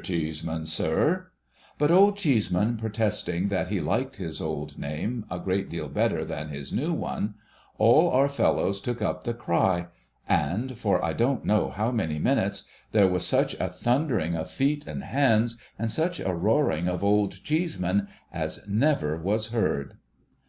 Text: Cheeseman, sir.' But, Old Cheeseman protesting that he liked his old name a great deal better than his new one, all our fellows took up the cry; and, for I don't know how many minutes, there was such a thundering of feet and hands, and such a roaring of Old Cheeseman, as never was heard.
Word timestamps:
Cheeseman, 0.00 0.64
sir.' 0.64 1.26
But, 1.76 1.90
Old 1.90 2.16
Cheeseman 2.18 2.76
protesting 2.76 3.48
that 3.48 3.66
he 3.66 3.80
liked 3.80 4.18
his 4.18 4.40
old 4.40 4.78
name 4.78 5.26
a 5.28 5.40
great 5.40 5.68
deal 5.68 5.88
better 5.88 6.24
than 6.24 6.50
his 6.50 6.72
new 6.72 6.92
one, 6.92 7.34
all 7.78 8.08
our 8.12 8.28
fellows 8.28 8.80
took 8.80 9.02
up 9.02 9.24
the 9.24 9.34
cry; 9.34 9.88
and, 10.28 10.78
for 10.78 11.04
I 11.04 11.14
don't 11.14 11.44
know 11.44 11.70
how 11.70 11.90
many 11.90 12.20
minutes, 12.20 12.62
there 12.92 13.08
was 13.08 13.26
such 13.26 13.54
a 13.58 13.66
thundering 13.70 14.36
of 14.36 14.48
feet 14.48 14.86
and 14.86 15.02
hands, 15.02 15.58
and 15.80 15.90
such 15.90 16.20
a 16.20 16.32
roaring 16.32 16.86
of 16.86 17.02
Old 17.02 17.42
Cheeseman, 17.42 18.06
as 18.32 18.64
never 18.68 19.16
was 19.16 19.48
heard. 19.48 19.94